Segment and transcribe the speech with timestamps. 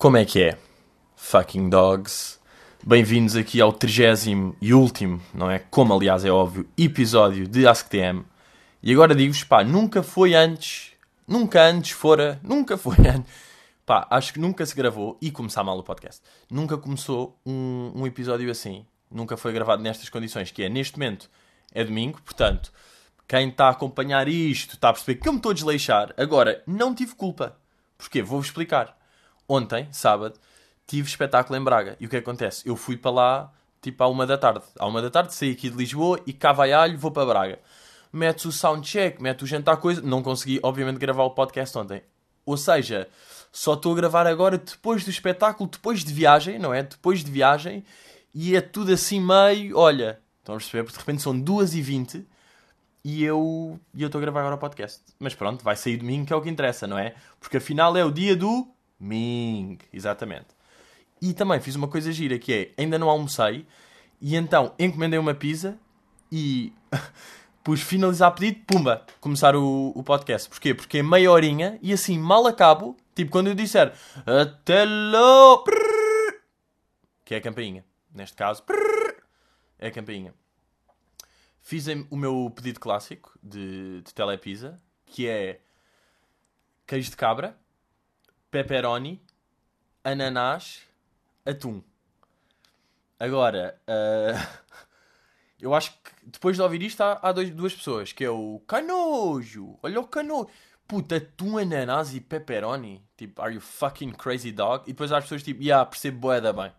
[0.00, 0.56] Como é que é?
[1.14, 2.40] Fucking dogs.
[2.82, 5.58] Bem-vindos aqui ao trigésimo e último, não é?
[5.58, 8.24] Como aliás é óbvio, episódio de AskTM.
[8.82, 10.92] E agora digo-vos, pá, nunca foi antes,
[11.28, 13.30] nunca antes fora, nunca foi antes.
[13.84, 18.06] Pá, acho que nunca se gravou, e começar mal o podcast, nunca começou um, um
[18.06, 18.86] episódio assim.
[19.10, 21.28] Nunca foi gravado nestas condições, que é, neste momento,
[21.74, 22.72] é domingo, portanto,
[23.28, 26.14] quem está a acompanhar isto está a perceber que eu me estou a desleixar.
[26.16, 27.58] Agora, não tive culpa.
[27.98, 28.22] Porquê?
[28.22, 28.98] Vou-vos explicar.
[29.52, 30.38] Ontem, sábado,
[30.86, 31.96] tive espetáculo em Braga.
[31.98, 32.62] E o que acontece?
[32.68, 34.62] Eu fui para lá, tipo, à uma da tarde.
[34.78, 37.58] À uma da tarde, saí aqui de Lisboa e cá vai alho, vou para Braga.
[38.12, 40.00] Metes o soundcheck, metes o jantar coisa.
[40.02, 42.00] Não consegui, obviamente, gravar o podcast ontem.
[42.46, 43.08] Ou seja,
[43.50, 46.84] só estou a gravar agora depois do espetáculo, depois de viagem, não é?
[46.84, 47.84] Depois de viagem.
[48.32, 49.76] E é tudo assim meio...
[49.76, 50.84] Olha, estão a perceber?
[50.84, 52.24] Porque de repente são 2h20
[53.04, 55.00] e eu e eu estou a gravar agora o podcast.
[55.18, 57.16] Mas pronto, vai sair domingo, que é o que interessa, não é?
[57.40, 58.68] Porque afinal é o dia do
[59.00, 60.48] Ming, exatamente.
[61.20, 63.66] E também fiz uma coisa gira que é, ainda não almocei,
[64.20, 65.78] e então encomendei uma pizza
[66.30, 66.72] e
[67.64, 70.48] pus finalizar pedido, pumba, começar o, o podcast.
[70.48, 70.74] Porquê?
[70.74, 73.92] Porque é meia horinha e assim mal acabo, tipo quando eu disser
[74.26, 75.64] até lá,
[77.24, 77.84] que é a campainha.
[78.12, 78.62] Neste caso,
[79.78, 80.34] é a campainha.
[81.62, 85.60] Fiz o meu pedido clássico de, de telepizza, que é
[86.86, 87.56] queijo de cabra,
[88.50, 89.22] pepperoni,
[90.02, 90.82] ananás,
[91.44, 91.82] atum.
[93.18, 94.60] Agora, uh,
[95.60, 98.60] eu acho que depois de ouvir isto há, há dois, duas pessoas, que é o
[98.66, 100.48] canojo, olha o canojo.
[100.86, 103.00] Puta, atum, ananás e pepperoni.
[103.16, 104.82] Tipo, are you fucking crazy dog?
[104.86, 106.72] E depois há as pessoas tipo, yeah, percebo boeda bem.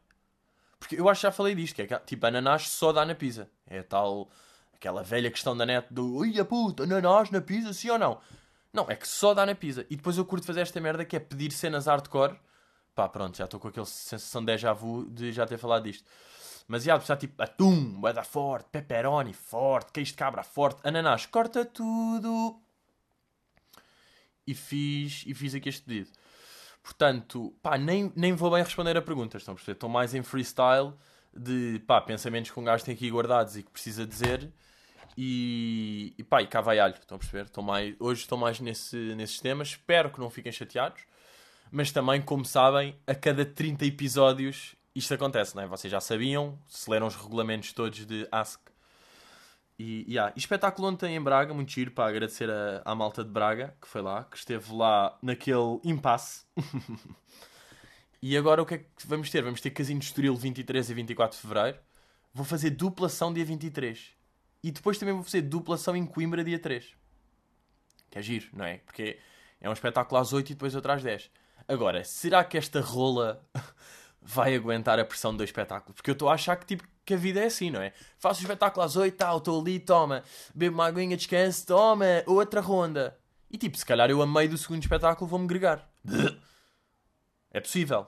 [0.78, 3.50] Porque eu acho que já falei disto, que é tipo, ananás só dá na pizza.
[3.66, 4.30] É tal,
[4.74, 8.20] aquela velha questão da net do, ui, puta, ananás na pizza, sim ou não?
[8.74, 9.86] Não, é que só dá na pizza.
[9.90, 12.40] E depois eu curto fazer esta merda que é pedir cenas hardcore.
[12.96, 16.06] Pá, pronto, já estou com aquela sensação de déjà vu de já ter falado disto.
[16.68, 21.66] Mas já, precisa tipo atum, moeda forte, pepperoni forte, queijo de cabra forte, ananás, corta
[21.66, 22.62] tudo.
[24.48, 26.10] E fiz, e fiz aqui este pedido.
[26.82, 29.74] Portanto, pá, nem, nem vou bem responder a perguntas, estão a perceber?
[29.74, 30.94] Estou mais em freestyle
[31.36, 34.52] de, pá, pensamentos que um gajo tem aqui guardados e que precisa dizer.
[35.18, 37.46] E, e pá, e cá vai alho, estão a perceber?
[37.46, 39.70] Estou mais, hoje estou mais nesse, nesses temas.
[39.70, 41.04] Espero que não fiquem chateados.
[41.72, 45.68] Mas também, como sabem, a cada 30 episódios isto acontece, não é?
[45.68, 48.60] Vocês já sabiam, se leram os regulamentos todos de Ask.
[49.80, 50.32] E, yeah.
[50.36, 53.88] e espetáculo ontem em Braga, muito giro, para agradecer a, à malta de Braga, que
[53.88, 56.44] foi lá, que esteve lá naquele impasse.
[58.22, 59.42] e agora o que é que vamos ter?
[59.42, 61.80] Vamos ter Casino de Estoril 23 e 24 de Fevereiro.
[62.34, 64.12] Vou fazer duplação dia 23.
[64.64, 66.96] E depois também vou fazer duplação em Coimbra dia 3.
[68.10, 68.78] Que é giro, não é?
[68.80, 69.18] Porque
[69.60, 71.32] é um espetáculo às 8 e depois outro às 10.
[71.68, 73.44] Agora, será que esta rola
[74.22, 75.94] vai aguentar a pressão do espetáculo?
[75.94, 77.94] Porque eu estou a achar que, tipo, que a vida é assim, não é?
[78.18, 80.24] Faço o espetáculo às 8, tal, estou ali, toma.
[80.54, 82.06] Bebo uma aguinha, descanso, toma.
[82.26, 83.18] Outra ronda.
[83.50, 85.90] E tipo, se calhar eu a meio do segundo espetáculo vou-me gregar.
[87.54, 88.08] É possível.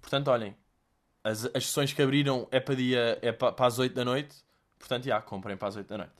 [0.00, 0.56] Portanto, olhem.
[1.22, 4.34] As, as sessões que abriram é para dia, é para, para as 8 da noite.
[4.82, 6.12] Portanto, já, comprem para as 8 da noite.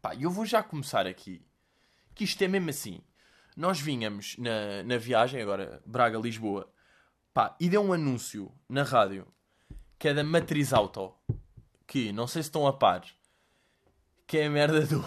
[0.00, 1.44] Pá, eu vou já começar aqui.
[2.14, 3.00] Que isto é mesmo assim.
[3.56, 6.72] Nós vínhamos na, na viagem, agora Braga-Lisboa,
[7.32, 9.26] pá, e deu um anúncio na rádio
[9.98, 11.12] que é da Matriz Auto.
[11.88, 13.04] Que não sei se estão a par.
[14.28, 15.04] Que é a merda do.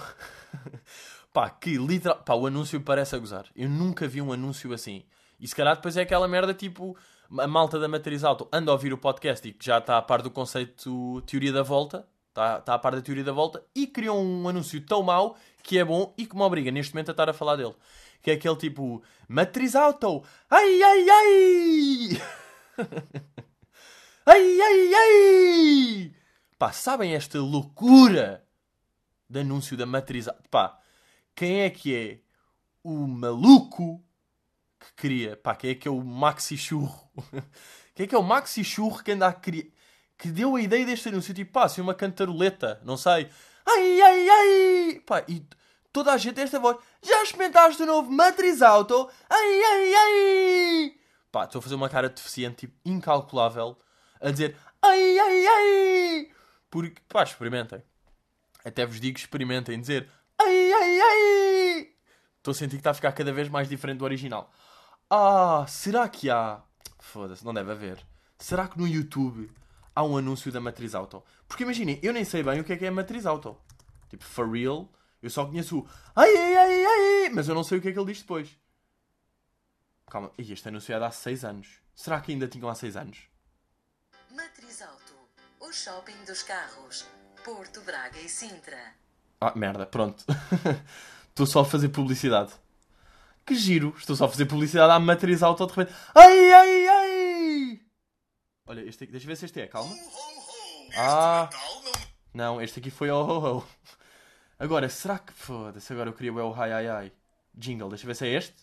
[1.31, 2.21] pá, que literal.
[2.23, 3.45] Pá, o anúncio parece a gozar.
[3.55, 5.05] Eu nunca vi um anúncio assim.
[5.39, 6.97] E se calhar depois é aquela merda tipo.
[7.39, 10.01] A malta da Matriz Auto anda a ouvir o podcast e que já está a
[10.01, 13.87] par do conceito teoria da volta está, está a par da teoria da volta, e
[13.87, 17.11] criou um anúncio tão mau que é bom e que me obriga neste momento a
[17.11, 17.75] estar a falar dele.
[18.21, 22.21] Que é aquele tipo, matriz auto, ai ai ai!
[24.25, 26.13] ai ai ai!
[26.57, 28.43] Pá, sabem esta loucura
[29.29, 30.47] de anúncio da matriz auto?
[30.49, 30.79] Pá,
[31.35, 32.19] quem é que é
[32.83, 34.03] o maluco
[34.79, 35.37] que cria?
[35.37, 37.09] Pá, quem é que é o Maxi Churro?
[37.93, 39.76] quem é que é o Maxi Churro que anda a criar?
[40.17, 43.29] Que deu a ideia deste anúncio, tipo, pá, assim uma cantaroleta, não sei.
[43.65, 45.01] Ai, ai, ai!
[45.05, 45.45] Pá, e
[45.93, 46.77] toda a gente esta voz.
[47.03, 49.09] Já experimentaste o novo Matriz Auto?
[49.29, 50.97] Ai, ai, ai!
[51.31, 53.77] Pá, estou a fazer uma cara deficiente, tipo, incalculável,
[54.19, 56.31] a dizer ai, ai, ai!
[56.69, 57.83] Porque, pá, experimentem.
[58.65, 60.09] Até vos digo, experimentem dizer
[60.39, 61.89] ai, ai, ai!
[62.37, 64.51] Estou a sentir que está a ficar cada vez mais diferente do original.
[65.09, 66.61] Ah, será que há?
[66.99, 67.99] Foda-se, não deve haver.
[68.39, 69.49] Será que no YouTube
[69.97, 71.23] há um anúncio da Matriz Auto.
[71.47, 73.57] Porque imaginem, eu nem sei bem o que é que é a Matriz Auto.
[74.07, 74.87] Tipo, for real,
[75.23, 77.91] eu só conheço o ai, ai, ai, ai, mas eu não sei o que é
[77.91, 78.47] que ele diz depois.
[80.05, 81.67] Calma, e este anúncio é de há 6 anos.
[81.95, 83.17] Será que ainda tinham há 6 anos?
[84.29, 85.13] Matriz Auto,
[85.61, 87.07] o shopping dos carros.
[87.43, 88.93] Porto, Braga e Sintra.
[89.41, 90.23] Ah, merda, pronto.
[91.29, 92.53] Estou só a fazer publicidade.
[93.43, 93.95] Que giro!
[93.97, 95.97] Estou só a fazer publicidade à matriz auto de repente.
[96.13, 97.06] Ai, ai, ai!
[98.67, 99.95] Olha, este aqui, deixa eu ver se este é, calma.
[100.97, 101.49] Ah,
[102.33, 103.67] não, este aqui foi o ho ho.
[104.59, 105.31] Agora, será que.
[105.31, 107.11] Foda-se, agora eu queria o ai ai ai.
[107.55, 108.55] Jingle, deixa eu ver se é este.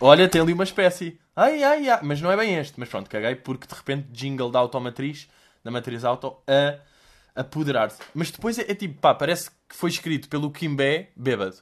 [0.00, 1.20] Olha, tem ali uma espécie.
[1.36, 2.00] Ai, ai, ai.
[2.02, 2.80] Mas não é bem este.
[2.80, 5.28] Mas pronto, caguei porque de repente jingle da automatriz,
[5.62, 6.78] da matriz auto, a
[7.38, 8.00] apoderar-se.
[8.14, 11.58] Mas depois é, é, tipo, pá, parece que foi escrito pelo Kimbé bêbado.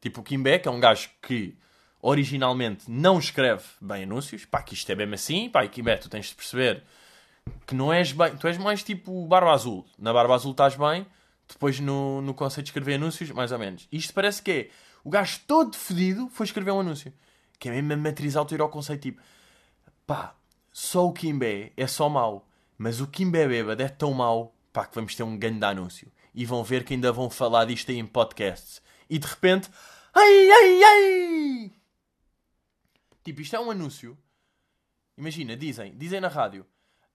[0.00, 1.56] Tipo, o Kimbé, que é um gajo que
[2.02, 4.44] originalmente não escreve bem anúncios.
[4.44, 5.48] Pá, que isto é mesmo assim.
[5.48, 6.82] Pá, e Kimbé, tu tens de perceber
[7.64, 8.36] que não és bem.
[8.36, 9.86] Tu és mais tipo Barba Azul.
[9.96, 11.06] Na Barba Azul estás bem.
[11.48, 13.86] Depois no, no conceito de escrever anúncios, mais ou menos.
[13.92, 14.68] Isto parece que é
[15.04, 17.12] o gajo todo fedido foi escrever um anúncio.
[17.58, 19.22] Que é mesmo a matriz auto ir ao conceito tipo
[20.04, 20.34] pá,
[20.72, 22.48] só o Kimbé é só mau.
[22.76, 26.10] Mas o Kimbé bêbado é tão mau pá, que vamos ter um grande anúncio.
[26.34, 28.82] E vão ver que ainda vão falar disto aí em podcasts.
[29.08, 29.68] E de repente,
[30.14, 31.81] ai, ai, ai!
[33.22, 34.18] Tipo, isto é um anúncio.
[35.16, 36.66] Imagina, dizem, dizem na rádio.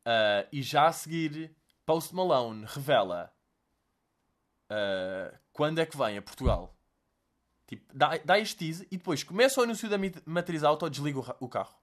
[0.05, 1.55] Uh, e já a seguir,
[1.85, 3.33] Post Malone revela
[4.71, 6.73] uh, quando é que vem a Portugal.
[7.65, 11.45] Tipo, dá, dá este tease e depois começa o anúncio da matriz auto, desliga o,
[11.45, 11.75] o carro.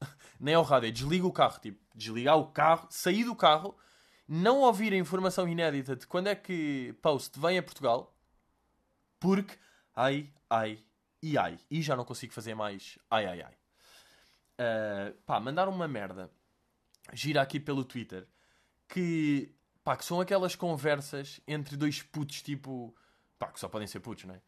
[0.40, 1.60] Nem é o rádio, é desliga o carro.
[1.60, 3.76] Tipo, desligar o carro, sair do carro
[4.26, 8.16] não ouvir a informação inédita de quando é que Post vem a Portugal,
[9.20, 9.56] porque
[9.94, 10.82] ai, ai
[11.24, 11.58] e ai.
[11.70, 13.54] E já não consigo fazer mais ai, ai, ai.
[14.60, 16.30] Uh, pá, mandaram uma merda.
[17.14, 18.26] Gira aqui pelo Twitter.
[18.86, 19.50] Que,
[19.82, 22.94] pá, que são aquelas conversas entre dois putos, tipo...
[23.38, 24.40] Pá, que só podem ser putos, não é?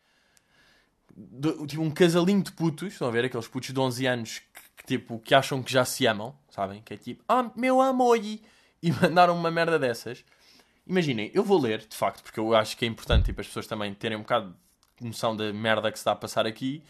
[1.16, 3.24] Do, tipo, um casalinho de putos, estão a ver?
[3.24, 6.82] Aqueles putos de 11 anos que, que, tipo, que acham que já se amam, sabem?
[6.82, 8.42] Que é tipo, ah, meu amor, e
[9.00, 10.22] mandaram uma merda dessas.
[10.86, 13.66] Imaginem, eu vou ler, de facto, porque eu acho que é importante tipo, as pessoas
[13.66, 14.54] também terem um bocado
[15.00, 16.82] noção da merda que se está a passar aqui.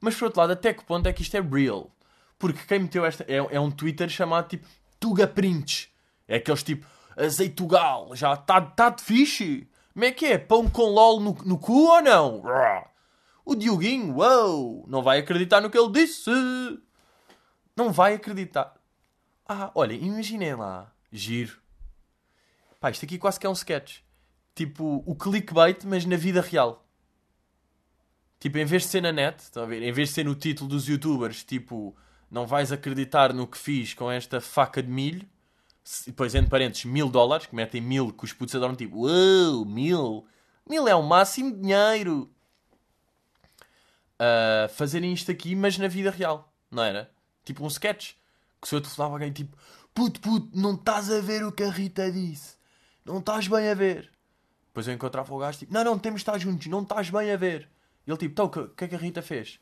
[0.00, 1.90] Mas por outro lado, até que ponto é que isto é real?
[2.38, 3.24] Porque quem meteu esta.
[3.28, 4.66] É, é um Twitter chamado tipo
[4.98, 5.88] Tuga Prints.
[6.26, 6.86] É aqueles tipo
[7.16, 9.68] azeitugal, já está tá de fixe.
[9.92, 10.38] Como é que é?
[10.38, 12.42] Pão com LOL no, no cu ou não?
[13.44, 16.30] O Dioguinho, uou, não vai acreditar no que ele disse.
[17.76, 18.74] Não vai acreditar.
[19.46, 21.58] Ah, olha, imaginem lá Giro.
[22.78, 23.98] Pá, isto aqui quase que é um sketch.
[24.54, 26.86] Tipo, o clickbait, mas na vida real.
[28.40, 29.82] Tipo, em vez de ser na net, estão a ver?
[29.82, 31.94] Em vez de ser no título dos youtubers, tipo,
[32.28, 35.28] não vais acreditar no que fiz com esta faca de milho.
[36.06, 40.26] Depois, entre parênteses, mil dólares, que metem mil, que os putos adoram, tipo, uau, mil.
[40.68, 42.28] Mil é o máximo de dinheiro.
[44.18, 47.10] Uh, fazerem isto aqui, mas na vida real, não era?
[47.44, 48.14] Tipo um sketch.
[48.60, 49.56] Que se eu telefonava alguém, tipo,
[49.94, 52.56] Puto, puto, não estás a ver o que a Rita disse.
[53.04, 54.10] Não estás bem a ver.
[54.68, 57.30] Depois eu encontrava o gajo tipo, não, não, temos de estar juntos, não estás bem
[57.32, 57.68] a ver.
[58.06, 59.60] Ele tipo, então, o que, que é que a Rita fez?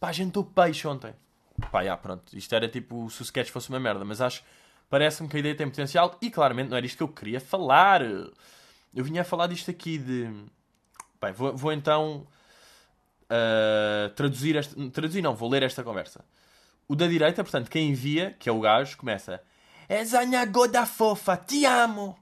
[0.00, 1.14] Pá, jantou peixe ontem.
[1.70, 2.36] Pá, já, pronto.
[2.36, 4.42] Isto era tipo, se o sketch fosse uma merda, mas acho,
[4.88, 8.02] parece-me que a ideia tem potencial e claramente não era isto que eu queria falar.
[8.02, 10.24] Eu vinha a falar disto aqui de...
[11.20, 12.26] Bem, vou, vou então
[13.24, 14.74] uh, traduzir esta...
[14.90, 16.24] Traduzir não, vou ler esta conversa.
[16.88, 19.40] O da direita, portanto, quem envia, que é o gajo, começa
[19.88, 22.18] És a goda fofa, te amo.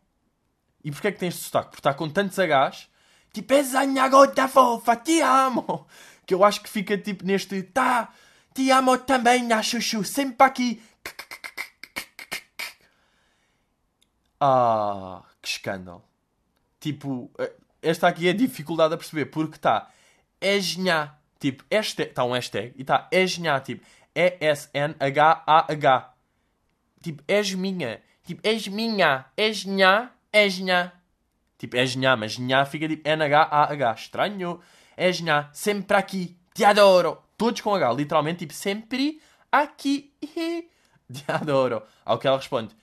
[0.82, 1.68] E porquê é que tem este sotaque?
[1.68, 2.89] Porque está com tantos Hs,
[3.32, 5.86] tipo, és a minha goda fofa, te amo.
[6.26, 8.12] Que eu acho que fica tipo neste, tá,
[8.54, 10.82] te amo também, na chuchu, sempre aqui.
[14.40, 16.02] Ah, que escândalo.
[16.78, 19.90] Tipo, eh, esta aqui é dificuldade a perceber, porque está,
[20.40, 23.84] és nha, tipo, está um hashtag, e está, és tipo,
[24.14, 26.14] e-S-N-H-A-H.
[27.02, 28.00] Tipo, és minha.
[28.24, 29.26] Tipo, és minha.
[29.36, 30.10] És nha.
[30.32, 30.92] És nha.
[31.60, 33.92] Tipo, és nha, mas nha fica tipo N-H-A-H.
[33.92, 34.62] Estranho.
[34.96, 35.50] És nha.
[35.52, 36.38] Sempre aqui.
[36.54, 37.18] Te adoro.
[37.36, 37.92] Todos com H.
[37.92, 39.20] Literalmente, tipo, sempre
[39.52, 40.10] aqui.
[41.12, 41.82] Te adoro.
[42.02, 42.74] Ao que ela responde.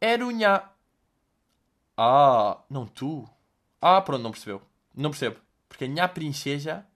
[0.00, 0.70] Era nha.
[1.98, 3.28] Ah, não tu.
[3.78, 4.62] Ah, pronto, não percebeu.
[4.94, 5.36] Não percebo.
[5.68, 6.86] Porque a minha princesa.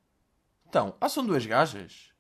[0.66, 2.10] Então, ah, são duas gajas.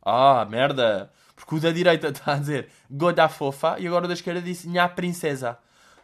[0.00, 1.12] Ah, merda!
[1.36, 4.66] Porque o da direita está a dizer Goda fofa e agora o da esquerda disse
[4.68, 5.58] Nha princesa.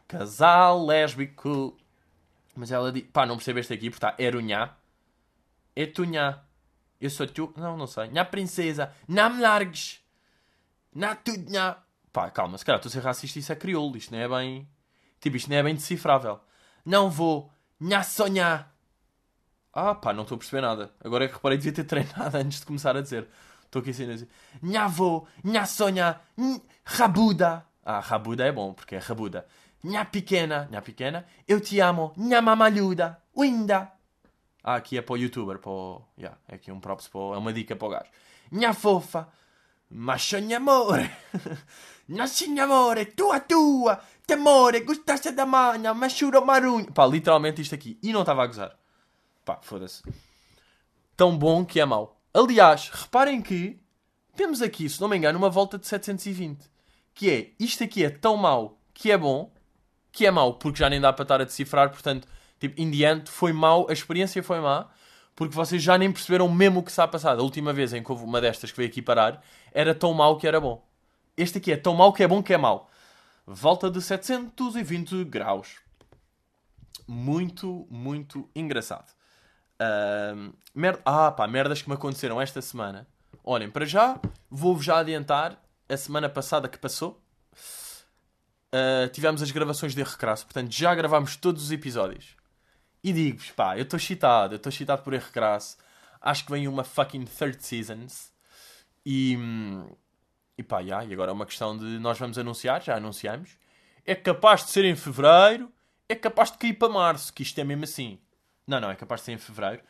[0.06, 1.74] Casal lésbico.
[2.56, 3.04] Mas ela diz.
[3.12, 4.74] Pá, não percebeste aqui porque está Nha.
[5.74, 6.42] É tu Nha.
[7.00, 7.52] Eu sou tu.
[7.56, 8.08] Não, não sei.
[8.08, 8.92] Nha princesa.
[9.06, 10.00] Não me largues.
[10.94, 11.76] Nha tudo Nha.
[12.12, 13.96] Pá, calma, se calhar estou a ser racista isso é crioulo.
[13.96, 14.68] Isto não é bem.
[15.20, 16.40] Tipo, isto não é bem decifrável.
[16.84, 17.50] Não vou.
[17.78, 18.74] Nha sonhar.
[19.72, 20.90] Ah, pá, não estou a perceber nada.
[21.04, 23.28] Agora é que reparei, devia ter treinado antes de começar a dizer.
[23.66, 24.28] Estou aqui assim a dizer:
[24.62, 27.66] Nha avô, nha sonha, nh- rabuda.
[27.84, 29.46] Ah, rabuda é bom, porque é rabuda.
[29.86, 33.92] Nha pequena, nha pequena, eu te amo, nha mamalhuda, winda.
[34.60, 36.02] Ah, aqui é para o youtuber, para o...
[36.18, 38.10] Yeah, é aqui um props, para é uma dica para o gajo.
[38.50, 39.28] Nha fofa,
[39.88, 41.08] macho nha amore,
[42.08, 46.92] nasci amore, tua tua, temore, gostaste da manha, machuro marunho.
[46.92, 47.96] Pá, literalmente isto aqui.
[48.02, 48.76] E não estava a gozar.
[49.44, 50.02] Pá, foda-se.
[51.16, 52.20] Tão bom que é mau.
[52.34, 53.78] Aliás, reparem que
[54.34, 56.68] temos aqui, se não me engano, uma volta de 720.
[57.14, 59.54] Que é, isto aqui é tão mau que é bom,
[60.16, 62.26] que é mau porque já nem dá para estar a decifrar, portanto,
[62.58, 62.82] tipo, the
[63.12, 64.86] end, foi mau, a experiência foi má,
[65.34, 67.38] porque vocês já nem perceberam mesmo o que está a passar.
[67.38, 69.42] A última vez em que houve uma destas que veio aqui parar,
[69.72, 70.82] era tão mau que era bom.
[71.36, 72.90] Este aqui é tão mau que é bom que é mau.
[73.46, 75.76] Volta de 720 graus.
[77.06, 79.12] Muito, muito engraçado.
[79.78, 83.06] Ahm, mer- Ah, pá, merdas que me aconteceram esta semana.
[83.44, 84.18] Olhem, para já,
[84.50, 85.62] vou-vos já adiantar.
[85.88, 87.22] A semana passada que passou,
[88.72, 90.44] ah, tivemos as gravações de Recrasso.
[90.44, 92.36] Portanto, já gravámos todos os episódios.
[93.02, 94.54] E digo-vos, pá, eu estou excitado.
[94.54, 95.76] Eu estou excitado por Erro Crasso.
[96.20, 98.32] Acho que vem uma fucking third seasons.
[99.04, 99.38] E,
[100.58, 103.56] e pá, já, e agora é uma questão de nós vamos anunciar, já anunciamos.
[104.04, 105.72] É capaz de ser em fevereiro,
[106.08, 108.18] é capaz de cair para março, que isto é mesmo assim.
[108.66, 109.82] Não, não, é capaz de ser em fevereiro.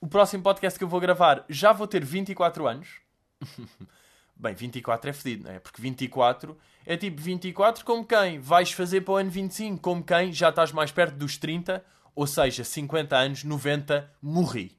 [0.00, 3.00] O próximo podcast que eu vou gravar já vou ter 24 anos.
[4.42, 5.60] Bem, 24 é fedido, não é?
[5.60, 8.40] Porque 24 é tipo 24 como quem?
[8.40, 10.32] Vais fazer para o ano 25 como quem?
[10.32, 14.76] Já estás mais perto dos 30, ou seja, 50 anos, 90, morri.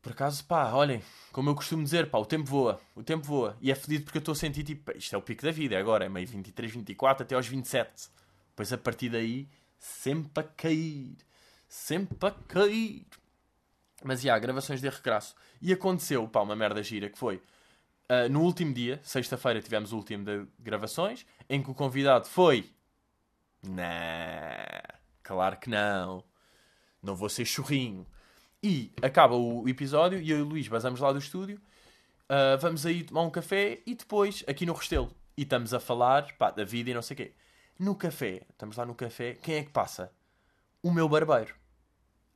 [0.00, 1.02] Por acaso, pá, olhem,
[1.32, 3.54] como eu costumo dizer, pá, o tempo voa, o tempo voa.
[3.60, 5.74] E é fedido porque eu estou a sentir, tipo, isto é o pico da vida,
[5.74, 8.08] é agora, é meio 23, 24 até aos 27.
[8.48, 9.46] Depois a partir daí,
[9.78, 11.14] sempre a cair,
[11.68, 13.04] sempre a cair.
[14.02, 15.34] Mas, já, gravações de recrasso.
[15.60, 17.42] E aconteceu, pá, uma merda gira, que foi,
[18.08, 22.68] ah, no último dia, sexta-feira, tivemos o último de gravações, em que o convidado foi...
[23.62, 23.84] Não,
[25.22, 26.24] claro que não.
[27.02, 28.06] Não vou ser churrinho.
[28.62, 31.60] E acaba o episódio e eu e o Luís vazamos lá do estúdio,
[32.28, 35.10] ah, vamos aí tomar um café e depois aqui no Restelo.
[35.36, 37.32] E estamos a falar pá, da vida e não sei o quê.
[37.78, 40.12] No café, estamos lá no café, quem é que passa?
[40.82, 41.54] O meu barbeiro.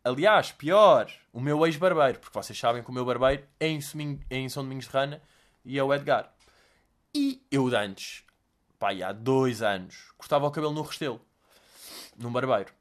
[0.05, 3.81] Aliás, pior, o meu ex-barbeiro, porque vocês sabem que o meu barbeiro é em,
[4.29, 5.23] é em São Domingos de Rana
[5.65, 6.31] e é o Edgar.
[7.15, 8.23] E eu de antes,
[8.79, 11.21] pá, há dois anos, cortava o cabelo no Restelo,
[12.19, 12.73] num barbeiro.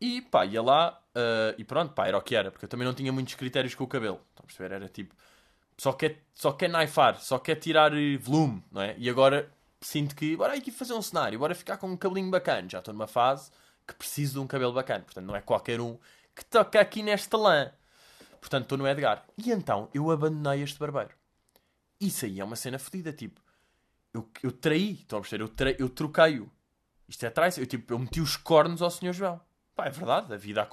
[0.00, 2.86] E pá, ia lá ah, e pronto, pá, era o que era, porque eu também
[2.86, 4.20] não tinha muitos critérios com o cabelo.
[4.30, 4.74] Estão a perceber?
[4.74, 5.14] Era tipo,
[5.78, 8.94] só quer, só quer naifar, só quer tirar eh, volume, não é?
[8.98, 12.68] E agora sinto que, bora aqui fazer um cenário, bora ficar com um cabelinho bacana.
[12.68, 13.50] Já estou numa fase
[13.86, 15.98] que preciso de um cabelo bacana, portanto não é qualquer um
[16.34, 17.72] que toca aqui nesta lã.
[18.40, 19.24] Portanto estou no Edgar.
[19.38, 21.14] E então eu abandonei este barbeiro.
[22.00, 23.40] Isso aí é uma cena fodida, tipo,
[24.12, 25.42] eu, eu traí, estão a perceber?
[25.42, 26.50] Eu, tra- eu troquei-o.
[27.08, 27.62] Isto é traição.
[27.62, 29.12] Eu, tipo, eu meti os cornos ao Sr.
[29.12, 29.40] João.
[29.74, 30.32] Pá, é verdade.
[30.32, 30.68] A vida...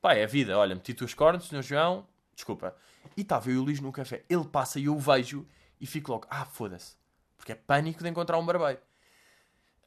[0.00, 0.58] Pá, é a vida.
[0.58, 1.62] Olha, meti-te os cornos, Sr.
[1.62, 2.06] João...
[2.34, 2.74] Desculpa.
[3.16, 4.24] E estava eu e o Luís no café.
[4.28, 5.46] Ele passa e eu o vejo
[5.80, 6.26] e fico logo...
[6.28, 6.96] Ah, foda-se.
[7.36, 8.80] Porque é pânico de encontrar um barbeiro.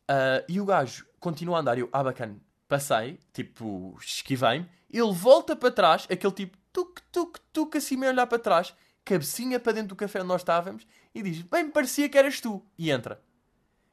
[0.07, 1.77] Ah, e o gajo continua a andar.
[1.77, 2.38] Eu, ah, bacana.
[2.67, 4.69] Passei, tipo, esquivei-me.
[4.96, 8.74] Ele volta para trás, aquele tipo, tuc, tuc, tuc, assim meio olhar para trás,
[9.04, 12.40] cabecinha para dentro do café onde nós estávamos, e diz, bem, me parecia que eras
[12.40, 12.66] tu.
[12.78, 13.22] E entra.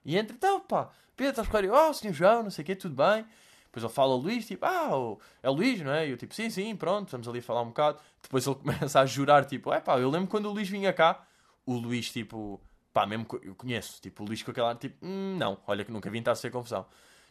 [0.04, 1.72] E entra, então, pá, Pedro, estás claro?
[1.72, 3.26] Oh, senhor João, não sei o quê, tudo bem.
[3.64, 6.06] Depois ele fala ao Luís, tipo, ah, é o Luís, não é?
[6.06, 7.98] E eu, tipo, sim, sim, pronto, estamos ali a falar um bocado.
[8.22, 11.26] Depois ele começa a jurar, tipo, é pá, eu lembro quando o Luís vinha cá,
[11.66, 12.60] o Luís, tipo,
[12.92, 15.90] pá, mesmo eu conheço, tipo, o Luís com aquele ar, tipo, hum, não, olha que
[15.90, 16.86] nunca vim estar a ser confusão.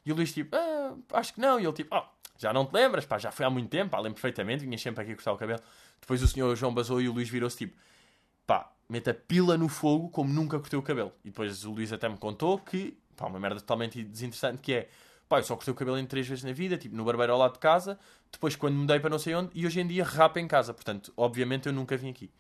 [0.06, 1.58] E o Luís, tipo, ah, acho que não.
[1.60, 2.04] E ele, tipo, oh,
[2.42, 5.04] já não te lembras, pá, já foi há muito tempo, pá, lembro perfeitamente, vinhas sempre
[5.04, 5.62] aqui cortar o cabelo.
[6.00, 7.78] Depois o senhor João basou e o Luís virou-se, tipo,
[8.48, 11.14] pá, a pila no fogo como nunca cortei o cabelo.
[11.24, 14.90] E depois o Luís até me contou que, pá, uma merda totalmente desinteressante que é,
[15.30, 17.38] pá, eu só cortei o cabelo em três vezes na vida, tipo, no barbeiro ao
[17.38, 18.00] lado de casa,
[18.32, 20.74] depois quando mudei para não sei onde, e hoje em dia rapa em casa.
[20.74, 22.32] Portanto, obviamente eu nunca vim aqui.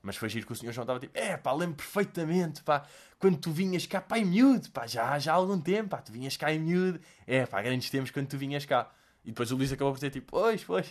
[0.00, 2.86] Mas foi giro que o senhor João estava tipo, é pá, lembro perfeitamente, pá,
[3.18, 6.10] quando tu vinhas cá, pá, em miúdo, pá, já, já há algum tempo, pá, tu
[6.10, 8.90] vinhas cá em miúdo, é pá, grandes tempos quando tu vinhas cá.
[9.26, 10.86] E depois o Luís acabou por dizer tipo, pois, pois.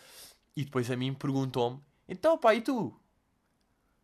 [0.56, 2.96] e depois a mim perguntou-me, então pá, e tu?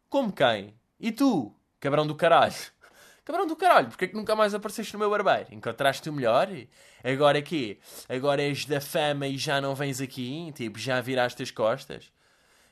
[0.08, 0.74] Como quem?
[0.98, 1.54] E tu?
[1.78, 2.52] Cabrão do caralho.
[3.24, 5.54] Cabrão do caralho, porque é que nunca mais apareceste no meu barbeiro?
[5.54, 6.48] Encontraste o melhor?
[7.02, 7.78] Agora quê?
[8.08, 10.52] Agora és da fama e já não vens aqui?
[10.52, 12.12] Tipo, já viraste as costas?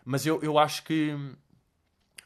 [0.05, 1.17] Mas eu, eu acho que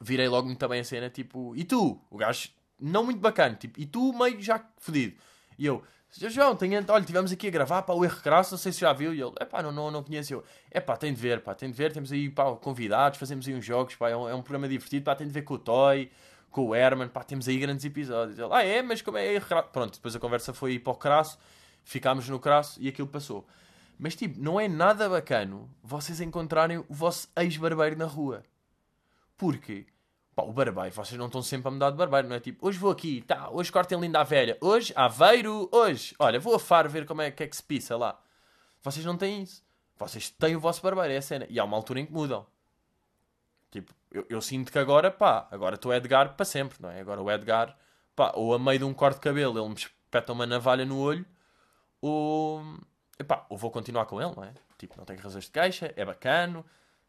[0.00, 2.00] virei logo muito bem a cena, tipo, e tu?
[2.10, 5.16] O gajo não muito bacana, tipo, e tu meio já fodido.
[5.58, 5.82] E eu,
[6.18, 6.30] "Sr.
[6.30, 8.92] João, tenho, olha, estivemos aqui a gravar, pá, o erro crasso, não sei se já
[8.92, 9.14] viu.
[9.14, 10.34] E ele, é pá, não, não, não conheço.
[10.34, 11.92] Eu, é pá, tem de ver, pá, tem de ver.
[11.92, 15.04] Temos aí, pá, convidados, fazemos aí uns jogos, pá, é um, é um programa divertido,
[15.04, 16.10] pá, tem de ver com o Toy,
[16.50, 18.38] com o Herman, pá, temos aí grandes episódios.
[18.38, 19.68] Ele, ah, é, mas como é erro crasso?
[19.68, 21.38] Pronto, depois a conversa foi para o crasso,
[21.84, 23.46] ficámos no crasso e aquilo passou.
[23.98, 28.44] Mas, tipo, não é nada bacano vocês encontrarem o vosso ex-barbeiro na rua.
[29.36, 29.86] Porque,
[30.38, 32.40] pá, o barbeiro, vocês não estão sempre a mudar de barbeiro, não é?
[32.40, 36.54] Tipo, hoje vou aqui, tá, hoje cortem linda a velha, hoje, Aveiro, hoje, olha, vou
[36.54, 38.16] a Faro ver como é que é que se pisa lá.
[38.80, 39.64] Vocês não têm isso.
[39.96, 41.44] Vocês têm o vosso barbeiro, é a cena.
[41.50, 42.46] E há uma altura em que mudam.
[43.68, 47.00] Tipo, eu, eu sinto que agora, pá, agora estou Edgar para sempre, não é?
[47.00, 47.76] Agora o Edgar,
[48.14, 51.00] pá, ou a meio de um corte de cabelo ele me espeta uma navalha no
[51.00, 51.26] olho,
[52.00, 52.62] ou,
[53.18, 54.54] epá, ou vou continuar com ele, não é?
[54.78, 56.64] Tipo, não tenho razões de queixa, é bacano,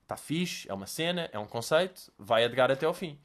[0.10, 3.20] está fixe, é uma cena, é um conceito, vai Edgar até ao fim.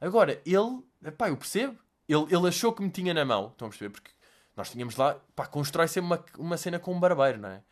[0.00, 3.68] Agora, ele, epá, eu percebo, ele, ele achou que me tinha na mão, estão a
[3.68, 3.90] perceber?
[3.90, 4.10] Porque
[4.56, 7.62] nós tínhamos lá, pá, constrói sempre uma, uma cena com um barbeiro, não é?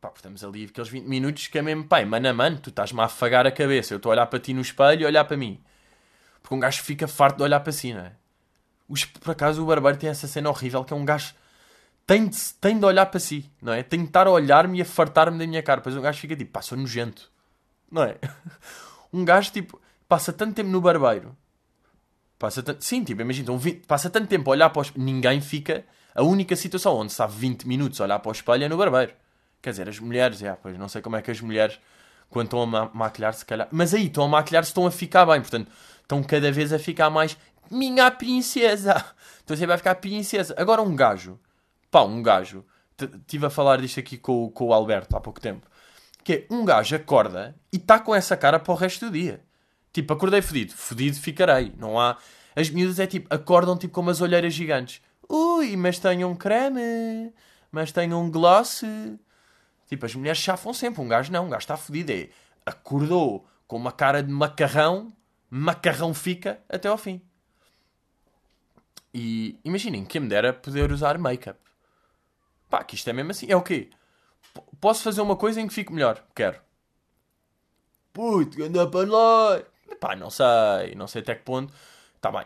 [0.00, 2.70] Pá, porque estamos ali aqueles 20 minutos que é mesmo, pai, mano a mano, tu
[2.70, 5.24] estás-me a afagar a cabeça, eu estou a olhar para ti no espelho e olhar
[5.24, 5.62] para mim.
[6.42, 8.16] Porque um gajo fica farto de olhar para si, não é?
[8.88, 11.34] Os, por acaso o barbeiro tem essa cena horrível que é um gajo
[12.10, 13.84] tem de, tem de olhar para si, não é?
[13.84, 15.78] Tem de estar a olhar-me e a fartar-me da minha cara.
[15.78, 17.30] Depois um gajo fica tipo, pá, sou nojento,
[17.88, 18.16] não é?
[19.12, 21.36] Um gajo tipo, passa tanto tempo no barbeiro,
[22.36, 25.04] passa tanto, sim, tipo, imagina, então, vi- passa tanto tempo a olhar para o espelho,
[25.04, 25.84] ninguém fica.
[26.12, 29.12] A única situação onde está 20 minutos a olhar para o espelho é no barbeiro.
[29.62, 31.78] Quer dizer, as mulheres, é, pois não sei como é que as mulheres,
[32.28, 33.68] quando estão a ma maquilhar, se calhar.
[33.70, 35.70] Mas aí estão a maquilhar-se, estão a ficar bem, portanto,
[36.02, 37.36] estão cada vez a ficar mais.
[37.70, 39.04] Minha princesa!
[39.44, 40.54] Então você vai ficar princesa.
[40.56, 41.36] Agora um gajo,
[41.90, 42.64] pá, um gajo,
[42.98, 45.66] estive a falar disto aqui com, o- com o Alberto há pouco tempo,
[46.22, 49.42] que é um gajo acorda e está com essa cara para o resto do dia.
[49.92, 51.72] Tipo, acordei fodido, fodido ficarei.
[51.76, 52.16] Não há.
[52.54, 55.02] As miúdas é tipo, acordam tipo com umas olheiras gigantes.
[55.28, 57.32] Ui, mas tenho um creme,
[57.72, 58.82] mas tenho um gloss.
[59.88, 61.00] Tipo, as mulheres chafam sempre.
[61.02, 62.12] Um gajo não, um gajo está fodido.
[62.12, 62.28] É,
[62.64, 65.12] acordou com uma cara de macarrão,
[65.48, 67.20] macarrão fica até ao fim.
[69.12, 71.58] E imaginem, quem me dera poder usar make-up.
[72.70, 73.46] Pá, que isto é mesmo assim.
[73.50, 73.90] É o quê?
[74.54, 76.24] P- Posso fazer uma coisa em que fique melhor?
[76.34, 76.60] Quero.
[78.12, 79.62] Puto, anda para lá.
[80.00, 80.94] Pá, não sei.
[80.96, 81.72] Não sei até que ponto.
[82.20, 82.44] Tá bem.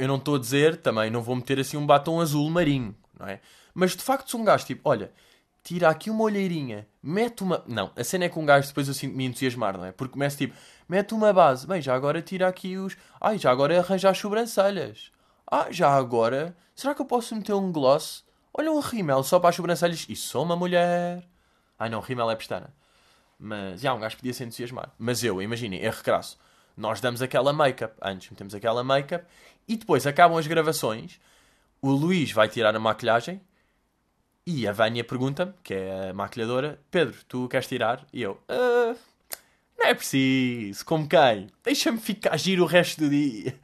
[0.00, 3.26] Eu não estou a dizer, também não vou meter assim um batom azul marinho, não
[3.26, 3.40] é?
[3.74, 5.12] Mas de facto, se um gajo tipo, olha,
[5.62, 7.62] tira aqui uma olheirinha, mete uma.
[7.66, 9.92] Não, a cena é que um gajo depois eu sinto-me entusiasmar, não é?
[9.92, 10.54] Porque começa tipo,
[10.88, 12.96] mete uma base, bem, já agora tira aqui os.
[13.20, 15.10] Ai, já agora arranja as sobrancelhas.
[15.50, 18.24] Ah, já agora, será que eu posso meter um gloss?
[18.54, 20.06] Olha um rímel só para as sobrancelhas.
[20.08, 21.26] E sou uma mulher.
[21.78, 22.72] Ai não, rímel é pestana.
[23.38, 24.92] Mas, já, um gajo podia se entusiasmar.
[24.98, 26.38] Mas eu, imaginem, erro crasso.
[26.76, 29.26] Nós damos aquela make-up, antes metemos aquela make-up,
[29.68, 31.20] e depois acabam as gravações,
[31.82, 33.40] o Luís vai tirar a maquilhagem,
[34.46, 38.06] e a Vânia pergunta-me, que é a maquilhadora, Pedro, tu queres tirar?
[38.12, 38.94] E eu, "Ah,
[39.78, 41.48] não é preciso, como quem?
[41.62, 43.58] Deixa-me ficar giro o resto do dia.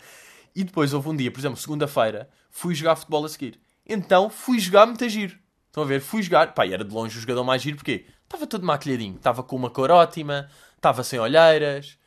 [0.54, 3.60] E depois houve um dia, por exemplo, segunda-feira, fui jogar futebol a seguir.
[3.88, 5.38] Então fui jogar muito giro.
[5.66, 6.00] Estão a ver?
[6.00, 6.54] Fui jogar.
[6.54, 9.16] Pá, era de longe o jogador mais giro, porque estava todo maquilhadinho.
[9.16, 11.98] Estava com uma cor ótima, estava sem olheiras.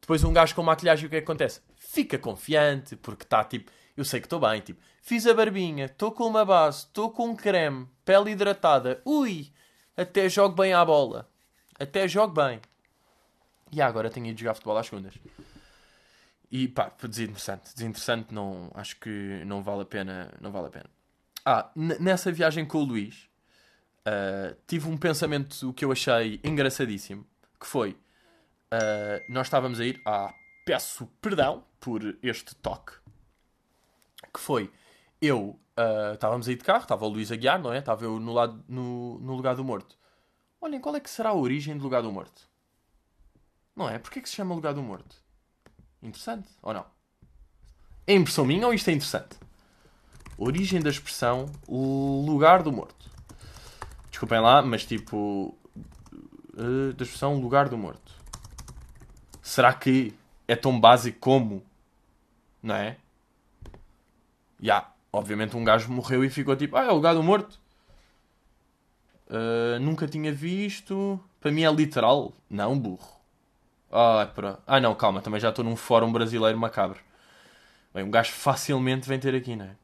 [0.00, 1.60] Depois um gajo com maquilhagem, o que é que acontece?
[1.76, 6.10] Fica confiante, porque está tipo, eu sei que estou bem, tipo, fiz a barbinha, estou
[6.10, 9.52] com uma base, estou com um creme, pele hidratada, ui,
[9.96, 11.30] até jogo bem à bola.
[11.78, 12.60] Até jogo bem.
[13.70, 15.14] E agora tenho ido jogar futebol às segundas.
[16.50, 17.74] E pá, desinteressante.
[17.74, 20.32] Desinteressante, não, acho que não vale a pena.
[20.40, 20.90] Não vale a pena.
[21.44, 23.28] Ah, nessa viagem com o Luís,
[24.04, 27.26] ah, tive um pensamento que eu achei engraçadíssimo,
[27.58, 27.96] que foi,
[28.70, 30.32] ah, nós estávamos a ir, ah,
[30.64, 32.92] peço perdão por este toque,
[34.32, 34.70] que foi,
[35.20, 37.78] eu, ah, estávamos a ir de carro, estava o Luís a guiar, não é?
[37.78, 39.96] Estava eu no, lado, no, no lugar do morto.
[40.60, 42.48] Olhem, qual é que será a origem do lugar do morto?
[43.74, 43.98] Não é?
[43.98, 45.16] Porquê que se chama lugar do morto?
[46.02, 46.86] Interessante, ou não?
[48.06, 49.36] É impressão minha ou isto é interessante?
[50.44, 53.08] Origem da expressão lugar do morto.
[54.10, 55.56] Desculpem lá, mas tipo.
[56.58, 58.12] eh, da expressão lugar do morto.
[59.40, 60.12] Será que
[60.48, 61.62] é tão básico como.
[62.60, 62.96] Não é?
[64.60, 67.60] Já, obviamente um gajo morreu e ficou tipo, ah, é o lugar do morto.
[69.30, 71.20] Eh, nunca tinha visto.
[71.40, 72.32] Para mim é literal.
[72.50, 73.20] Não, burro.
[73.92, 74.58] Ah, para...
[74.66, 76.98] ah, não, calma, também já estou num fórum brasileiro macabro.
[77.94, 79.81] Bem, um gajo facilmente vem ter aqui, não é?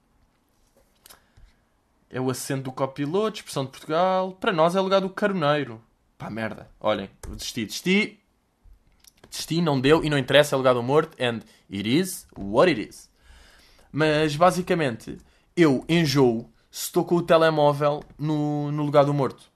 [2.10, 4.32] É o acento do copiloto, expressão de Portugal.
[4.32, 5.80] Para nós é o lugar do caroneiro.
[6.16, 6.70] Pá, merda.
[6.80, 8.20] Olhem, desisti, desisti.
[9.30, 11.16] Desisti, não deu e não interessa, é lugar do morto.
[11.22, 11.40] And
[11.70, 13.10] it is what it is.
[13.92, 15.18] Mas basicamente,
[15.56, 19.50] eu enjoo se estou com o telemóvel no, no lugar do morto.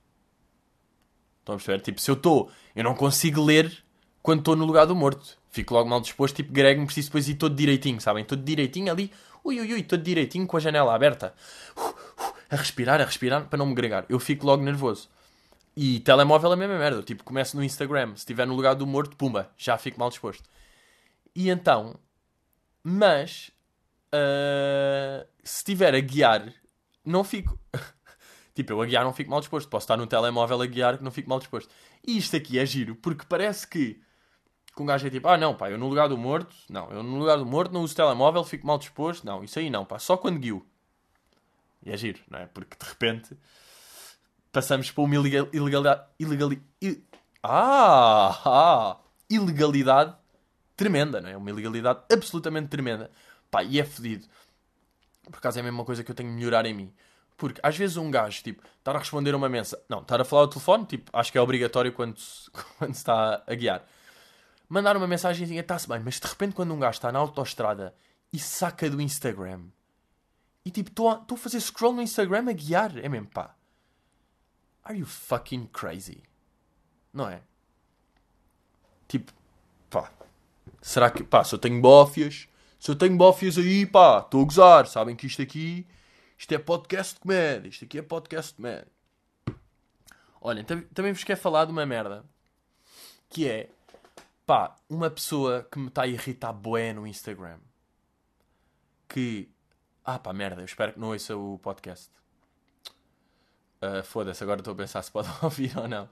[1.39, 1.81] Estão a perceber?
[1.81, 3.83] Tipo, se eu estou, eu não consigo ler
[4.21, 5.37] quando estou no lugar do morto.
[5.49, 8.25] Fico logo mal disposto, tipo, grego, preciso depois ir todo direitinho, sabem?
[8.25, 9.11] Todo direitinho ali,
[9.43, 11.35] ui, ui, ui, todo direitinho com a janela aberta.
[11.77, 14.05] Uh, uh, a respirar, a respirar, para não me gregar.
[14.07, 15.09] Eu fico logo nervoso.
[15.75, 17.01] E telemóvel é a mesma merda.
[17.01, 18.09] Tipo, começo no Instagram.
[18.09, 20.47] Se estiver no lugar do morto, pumba, já fico mal disposto.
[21.35, 21.95] E então,
[22.83, 23.49] mas,
[24.13, 26.53] uh, se estiver a guiar,
[27.03, 27.59] não fico.
[28.53, 29.67] tipo, eu a guiar não fico mal disposto.
[29.67, 31.73] Posso estar no telemóvel a guiar que não fico mal disposto.
[32.05, 33.99] E isto aqui é giro, porque parece que
[34.75, 37.03] com um gajo é tipo, ah não, pá, eu no lugar do morto, não, eu
[37.03, 39.99] no lugar do morto não uso telemóvel, fico mal disposto, não, isso aí não, pá,
[39.99, 40.65] só quando guio.
[41.85, 42.45] E é giro, não é?
[42.45, 43.37] Porque de repente
[44.51, 46.03] passamos para uma ilegal, ilegalidade.
[46.19, 47.03] Ilegali, il,
[47.43, 48.97] ah, ah!
[49.29, 50.15] Ilegalidade
[50.75, 51.35] tremenda, não é?
[51.35, 53.11] Uma ilegalidade absolutamente tremenda.
[53.51, 54.25] Pá, e é fedido.
[55.23, 56.93] Por acaso é a mesma coisa que eu tenho de melhorar em mim.
[57.37, 59.83] Porque às vezes um gajo, tipo, estar a responder uma mensagem.
[59.89, 62.99] Não, estar a falar ao telefone, tipo, acho que é obrigatório quando se, quando se
[62.99, 63.85] está a guiar.
[64.69, 67.93] Mandar uma mensagem está-se bem, mas de repente quando um gajo está na autoestrada
[68.31, 69.65] e saca do Instagram
[70.65, 73.55] e tipo, estou a, fazer scroll no Instagram a guiar, é mesmo pá.
[74.83, 76.23] Are you fucking crazy?
[77.13, 77.41] Não é?
[79.07, 79.31] Tipo,
[79.89, 80.11] pá.
[80.81, 82.47] Será que, pá, se eu tenho bófias,
[82.79, 84.87] se eu tenho bófias aí, pá, estou a gozar.
[84.87, 85.87] Sabem que isto aqui,
[86.37, 87.69] isto é podcast de comédia.
[87.69, 88.91] Isto aqui é podcast de comédia.
[90.41, 92.25] Olhem, também vos quero falar de uma merda.
[93.29, 93.69] Que é,
[94.45, 97.59] pá, uma pessoa que me está a irritar bué no Instagram.
[99.07, 99.49] Que,
[100.05, 102.09] ah pá, merda, eu espero que não ouça o podcast.
[103.81, 106.09] Uh, Foda-se, agora estou a pensar se pode ouvir ou não.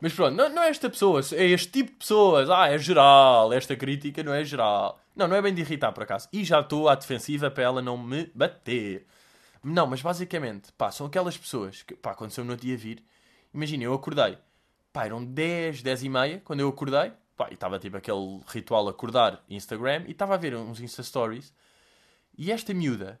[0.00, 2.50] Mas pronto, não, não é esta pessoa, é este tipo de pessoas.
[2.50, 5.00] Ah, é geral, esta crítica não é geral.
[5.14, 6.28] Não, não é bem de irritar por acaso.
[6.32, 9.06] E já estou à defensiva para ela não me bater.
[9.62, 13.04] Não, mas basicamente, pá, são aquelas pessoas que, pá, aconteceu no dia vir.
[13.54, 14.36] Imagina, eu acordei,
[14.92, 17.12] pá, eram 10, 10 e meia quando eu acordei.
[17.36, 21.52] Pá, e estava tipo aquele ritual acordar Instagram e estava a ver uns Insta Stories.
[22.36, 23.20] E esta miúda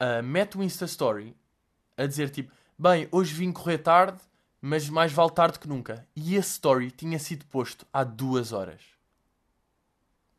[0.00, 1.36] uh, mete um Insta Story
[1.96, 4.20] a dizer tipo: Bem, hoje vim correr tarde
[4.60, 6.06] mas mais vale tarde que nunca.
[6.14, 8.82] E esse story tinha sido posto há duas horas.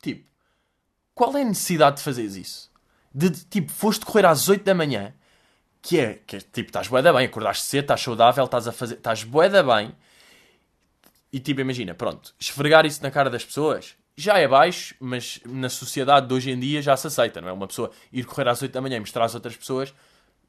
[0.01, 0.29] Tipo,
[1.15, 2.71] qual é a necessidade de fazeres isso?
[3.13, 5.13] De, tipo, foste correr às 8 da manhã,
[5.81, 8.95] que é, que é tipo, estás boeda bem, acordaste cedo, estás saudável, estás a fazer,
[8.95, 9.93] estás boeda bem,
[11.31, 15.69] e tipo, imagina, pronto, esfregar isso na cara das pessoas já é baixo, mas na
[15.69, 17.51] sociedade de hoje em dia já se aceita, não é?
[17.51, 19.93] Uma pessoa ir correr às 8 da manhã e mostrar às outras pessoas,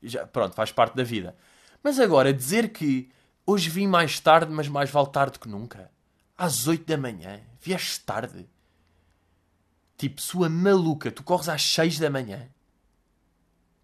[0.03, 1.37] já, pronto, faz parte da vida.
[1.83, 3.11] Mas agora, dizer que
[3.45, 5.91] Hoje vim mais tarde, mas mais vale tarde que nunca.
[6.39, 7.41] Às 8 da manhã.
[7.61, 8.49] Vieste tarde.
[9.97, 12.49] Tipo, sua maluca, tu corres às 6 da manhã.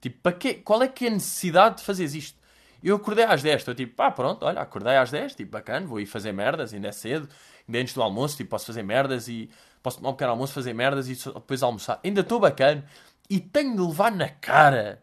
[0.01, 0.55] Tipo, para quê?
[0.55, 2.39] Qual é que é a necessidade de fazeres isto?
[2.83, 5.99] Eu acordei às 10, estou tipo, pá, pronto, olha, acordei às 10, tipo, bacana, vou
[5.99, 7.29] ir fazer merdas, ainda é cedo,
[7.67, 9.51] ainda é antes do almoço, tipo, posso fazer merdas e
[9.83, 12.01] posso tomar um pequeno almoço, fazer merdas e depois almoçar.
[12.05, 12.85] Ainda estou bacana
[13.29, 15.03] e tenho de levar na cara.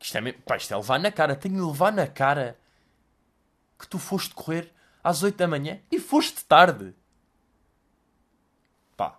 [0.00, 2.58] Isto é, pá, isto é levar na cara, tenho de levar na cara
[3.78, 6.94] que tu foste correr às 8 da manhã e foste tarde.
[8.96, 9.18] Pá.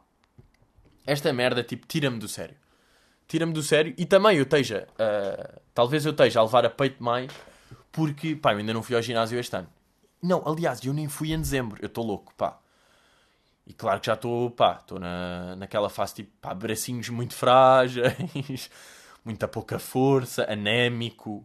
[1.05, 2.55] Esta merda, tipo, tira-me do sério.
[3.27, 4.87] Tira-me do sério e também eu esteja.
[4.91, 7.31] Uh, talvez eu esteja a levar a peito mais
[7.91, 9.69] porque, pá, eu ainda não fui ao ginásio este ano.
[10.21, 11.79] Não, aliás, eu nem fui em dezembro.
[11.81, 12.59] Eu estou louco, pá.
[13.67, 18.69] E claro que já estou, pá, estou na, naquela fase tipo, pá, bracinhos muito frágeis,
[19.25, 21.43] muita pouca força, anémico.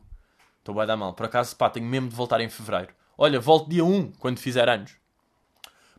[0.59, 1.15] Estou bem da mal.
[1.15, 2.95] Por acaso, pá, tenho mesmo de voltar em fevereiro.
[3.17, 4.93] Olha, volto dia 1, quando fizer anos.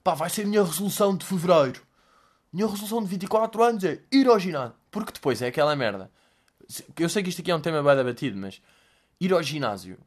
[0.03, 1.81] Pá, vai ser a minha resolução de fevereiro.
[2.53, 4.75] Minha resolução de 24 anos é ir ao ginásio.
[4.91, 6.11] Porque depois é aquela merda.
[6.99, 8.61] Eu sei que isto aqui é um tema bem debatido, mas
[9.19, 9.97] ir ao ginásio,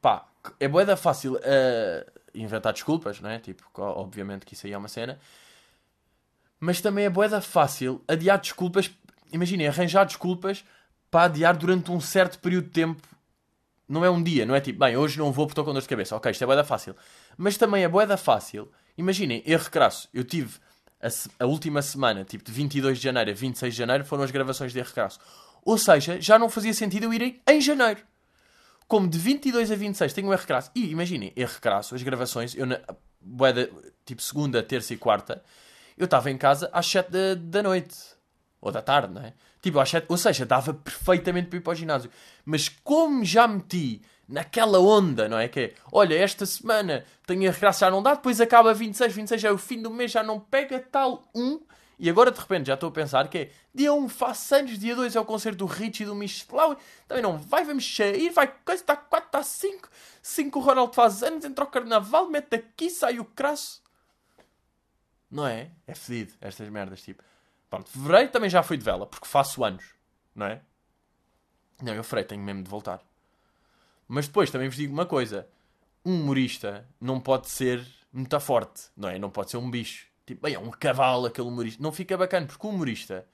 [0.00, 3.38] pá, é boeda fácil uh, inventar desculpas, não é?
[3.38, 5.18] Tipo, obviamente que isso aí é uma cena.
[6.58, 8.90] Mas também é boeda fácil adiar desculpas.
[9.32, 10.64] Imaginem, arranjar desculpas
[11.10, 13.08] para adiar durante um certo período de tempo
[13.90, 15.82] não é um dia, não é tipo, bem, hoje não vou porque estou com dor
[15.82, 16.14] de cabeça.
[16.14, 16.94] Ok, isto é boeda fácil.
[17.36, 18.70] Mas também é boeda fácil.
[18.96, 20.08] Imaginem, erro crasso.
[20.14, 20.58] Eu tive
[21.02, 21.08] a,
[21.42, 24.72] a, última semana, tipo de 22 de janeiro a 26 de janeiro, foram as gravações
[24.72, 25.18] de erro crasso.
[25.64, 28.00] Ou seja, já não fazia sentido eu ir em janeiro.
[28.90, 30.68] Como de 22 a 26 tenho um erro crasso.
[30.74, 32.80] E imaginem, erro crasso, as gravações, eu na
[33.20, 33.70] boeda,
[34.04, 35.44] tipo segunda, terça e quarta,
[35.96, 37.96] eu estava em casa às 7 da, da noite.
[38.60, 39.32] Ou da tarde, não é?
[39.62, 42.10] Tipo, às 7, ou seja, dava perfeitamente para ir para o ginásio.
[42.44, 45.46] Mas como já meti naquela onda, não é?
[45.46, 49.40] Que é, olha, esta semana tenho a recreação, já não dá, depois acaba 26, 26
[49.40, 51.60] já é o fim do mês, já não pega tal um,
[52.02, 54.96] E agora de repente já estou a pensar que é dia 1 faço anos, dia
[54.96, 56.74] 2 é o concerto do Rich e do Michelau.
[57.06, 59.90] Também não vai, vamos sair, vai coisa, está 4, está 5.
[60.22, 63.82] 5 o Ronaldo faz anos, entra o carnaval, mete aqui, sai o crasso.
[65.30, 65.72] Não é?
[65.86, 67.22] É fedido, estas merdas, tipo.
[67.68, 69.84] Pronto, fevereiro também já foi de vela, porque faço anos,
[70.34, 70.62] não é?
[71.82, 73.02] Não, eu freio, tenho mesmo de voltar.
[74.08, 75.46] Mas depois também vos digo uma coisa:
[76.02, 79.18] um humorista não pode ser muito forte, não é?
[79.18, 80.09] Não pode ser um bicho.
[80.30, 81.82] Tipo, bem, é um cavalo aquele humorista.
[81.82, 83.26] Não fica bacana, porque o humorista.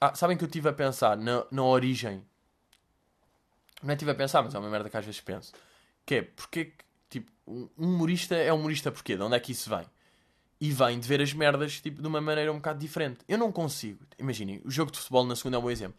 [0.00, 2.24] Ah, sabem que eu estive a pensar na, na origem.
[3.82, 5.52] Não é estive a pensar, mas é uma merda que às vezes penso.
[6.06, 6.72] Que é, porque
[7.10, 9.14] tipo, um humorista é humorista porquê?
[9.14, 9.84] De onde é que isso vem?
[10.58, 13.18] E vem de ver as merdas tipo, de uma maneira um bocado diferente.
[13.28, 14.06] Eu não consigo.
[14.18, 15.98] Imaginem, o jogo de futebol na segunda é um bom exemplo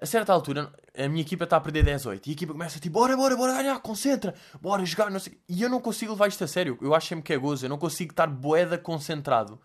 [0.00, 2.98] a certa altura, a minha equipa está a perder 10-8 e a equipa começa tipo,
[2.98, 5.38] bora, bora, bora ganhar, concentra, bora jogar, não sei.
[5.48, 6.76] E eu não consigo levar isto a sério.
[6.80, 9.60] Eu acho sempre que é gozo, eu não consigo estar boeda concentrado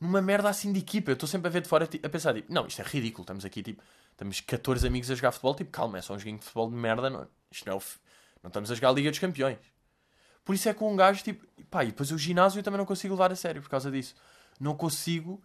[0.00, 1.10] numa merda assim de equipa.
[1.10, 3.22] Eu estou sempre a ver de fora a pensar, tipo, não, isto é ridículo.
[3.22, 6.38] Estamos aqui, tipo, estamos 14 amigos a jogar futebol, tipo, calma, é só um joguinho
[6.38, 7.82] de futebol de merda, não, isto não é o.
[8.42, 9.58] Não estamos a jogar a Liga dos Campeões.
[10.44, 12.84] Por isso é que um gajo, tipo, pá, e depois o ginásio eu também não
[12.84, 14.14] consigo levar a sério por causa disso.
[14.60, 15.42] Não consigo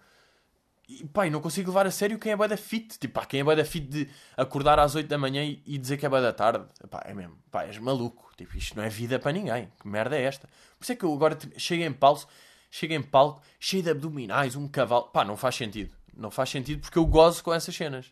[0.89, 2.97] e pá, não consigo levar a sério quem é bué da fit.
[2.97, 5.77] Tipo, pá, quem é bué da fit de acordar às 8 da manhã e, e
[5.77, 6.65] dizer que é bué da tarde.
[6.89, 7.37] Pá, é mesmo.
[7.51, 8.31] Pá, és maluco.
[8.35, 9.71] Tipo, isto não é vida para ninguém.
[9.79, 10.47] Que merda é esta?
[10.47, 12.27] Por isso é que eu agora chego em palco,
[12.71, 15.03] chego em palco, cheio de abdominais, um cavalo.
[15.09, 15.93] Pá, não faz sentido.
[16.11, 18.11] Não faz sentido porque eu gozo com essas cenas.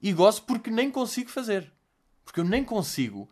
[0.00, 1.72] E gozo porque nem consigo fazer.
[2.24, 3.28] Porque eu nem consigo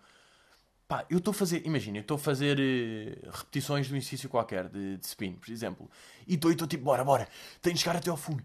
[0.86, 4.28] Pá, eu estou a fazer, imagina, eu estou a fazer uh, repetições de um exercício
[4.28, 5.90] qualquer, de, de spin, por exemplo,
[6.26, 7.26] e estou tipo, bora, bora,
[7.62, 8.44] tenho de chegar até ao fundo,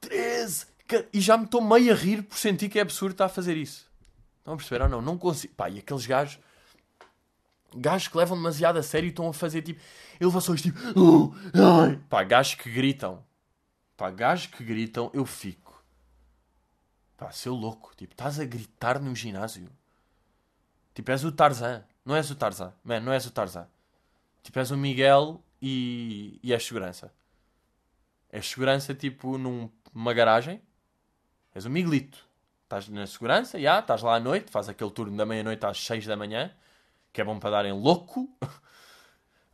[0.00, 0.66] 13,
[1.12, 3.56] e já me estou meio a rir por sentir que é absurdo estar a fazer
[3.56, 3.90] isso.
[4.38, 5.00] Estão a perceber ou não?
[5.00, 5.54] Não consigo.
[5.54, 6.40] Pá, e aqueles gajos,
[7.76, 9.80] gajos que levam demasiado a sério e estão a fazer tipo,
[10.20, 13.24] elevações tipo, uh, pá, gajos que gritam,
[13.96, 15.82] pá, gajos que gritam, eu fico,
[17.16, 19.70] pá, seu louco, tipo, estás a gritar no ginásio.
[20.94, 21.82] Tipo, és o Tarzan.
[22.04, 22.72] Não és o Tarzan.
[22.84, 23.66] Man, não és o Tarzan.
[24.42, 27.12] Tipo, és o Miguel e, e és segurança.
[28.30, 30.60] És segurança, tipo, num, numa garagem.
[31.54, 32.18] És o Miguelito.
[32.64, 36.06] Estás na segurança, já, estás lá à noite, faz aquele turno da meia-noite às 6
[36.06, 36.50] da manhã,
[37.12, 38.22] que é bom para darem louco.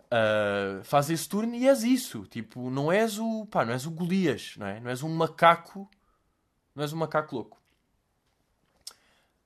[0.07, 2.25] Uh, faz esse turno e és isso.
[2.27, 3.45] Tipo, não és o.
[3.47, 4.79] Pá, não és o Golias, não é?
[4.79, 5.91] Não és um macaco.
[6.77, 7.59] Não és um macaco louco.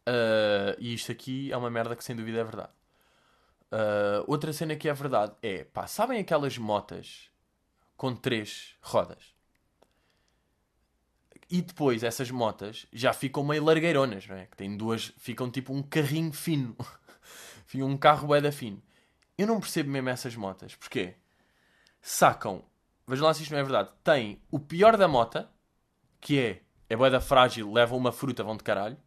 [0.09, 2.73] Uh, e isto aqui é uma merda que sem dúvida é verdade.
[3.71, 7.31] Uh, outra cena que é verdade é, pá, sabem aquelas motas
[7.97, 9.35] com três rodas?
[11.49, 14.47] E depois essas motas já ficam meio largueironas, não é?
[14.47, 16.77] Que têm duas, ficam tipo um carrinho fino.
[17.75, 18.83] Um carro bué fino.
[19.38, 20.75] Eu não percebo mesmo essas motas.
[20.75, 21.15] Porquê?
[22.03, 22.62] Sacam,
[23.09, 25.51] vejam lá se isto não é verdade, tem o pior da mota,
[26.21, 28.99] que é, é bué frágil, levam uma fruta, vão de caralho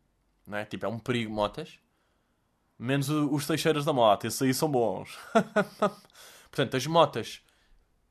[0.45, 0.65] não é?
[0.65, 1.79] Tipo, é um perigo motas.
[2.77, 5.17] Menos os Teixeiras da moto, esses aí são bons.
[6.51, 7.41] Portanto, as motas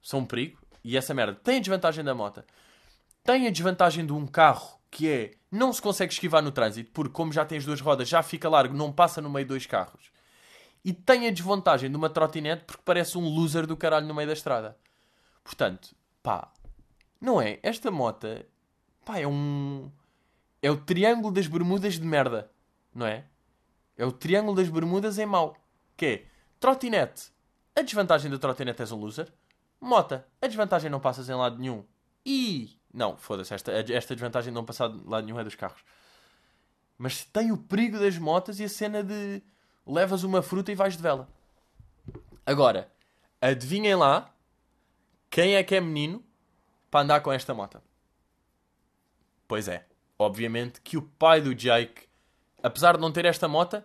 [0.03, 0.59] são um perigo.
[0.83, 2.43] E essa merda tem a desvantagem da moto.
[3.23, 7.13] Tem a desvantagem de um carro que é não se consegue esquivar no trânsito, porque
[7.13, 9.67] como já tem as duas rodas, já fica largo, não passa no meio de dois
[9.67, 10.11] carros.
[10.85, 14.29] E tem a desvantagem de uma trotinete porque parece um loser do caralho no meio
[14.29, 14.77] da estrada.
[15.43, 16.53] Portanto, pá,
[17.21, 17.59] não é?
[17.63, 18.27] Esta moto,
[19.05, 19.91] pá, é um
[20.65, 22.51] é o triângulo das bermudas de merda,
[22.95, 23.27] não é?
[23.99, 25.55] É o triângulo das bermudas em mau.
[25.95, 26.27] Que é
[26.59, 27.31] trotinete.
[27.77, 29.31] A desvantagem da trotinete és um loser.
[29.79, 30.27] Mota.
[30.41, 31.85] A desvantagem não passas em lado nenhum.
[32.25, 32.81] E...
[32.91, 33.53] Não, foda-se.
[33.53, 35.85] Esta, esta desvantagem de não passar de lado nenhum é dos carros.
[36.97, 39.43] Mas tem o perigo das motas e a cena de...
[39.87, 41.29] Levas uma fruta e vais de vela.
[42.47, 42.91] Agora,
[43.39, 44.35] adivinhem lá
[45.29, 46.25] quem é que é menino
[46.91, 47.83] para andar com esta moto.
[49.47, 49.85] Pois é
[50.19, 52.09] obviamente, que o pai do Jake,
[52.63, 53.83] apesar de não ter esta moto,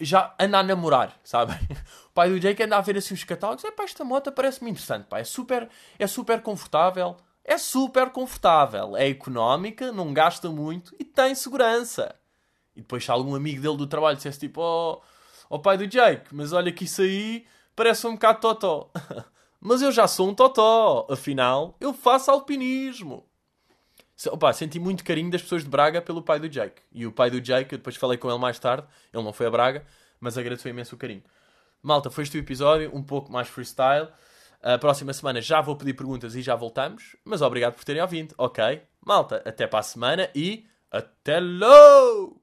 [0.00, 1.58] já anda a namorar, sabem?
[2.08, 3.64] O pai do Jake anda a ver assim os catálogos.
[3.64, 5.20] É pá, esta moto parece-me interessante, pá.
[5.20, 7.16] É super, é super confortável.
[7.44, 8.96] É super confortável.
[8.96, 12.12] É económica, não gasta muito e tem segurança.
[12.74, 15.00] E depois se algum amigo dele do trabalho dissesse tipo, oh,
[15.48, 18.90] oh pai do Jake, mas olha que isso aí parece um bocado totó.
[19.60, 21.06] mas eu já sou um totó.
[21.08, 23.27] Afinal, eu faço alpinismo.
[24.26, 26.82] Opa, senti muito carinho das pessoas de Braga pelo pai do Jake.
[26.90, 29.46] E o pai do Jake, eu depois falei com ele mais tarde, ele não foi
[29.46, 29.86] a Braga,
[30.18, 31.22] mas agradeceu imenso o carinho.
[31.80, 34.08] Malta, foi este o episódio, um pouco mais freestyle.
[34.60, 37.16] A próxima semana já vou pedir perguntas e já voltamos.
[37.24, 38.82] Mas obrigado por terem ouvido, ok?
[39.00, 42.42] Malta, até para a semana e até logo!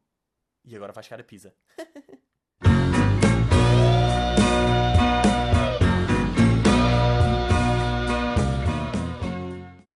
[0.63, 1.53] E agora vai chegar a pizza.